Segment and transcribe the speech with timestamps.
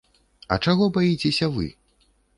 [0.55, 1.71] А чаго баіцеся вы?